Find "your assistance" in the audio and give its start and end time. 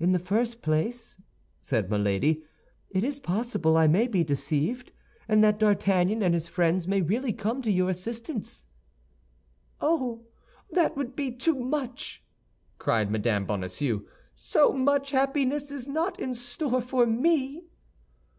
7.70-8.64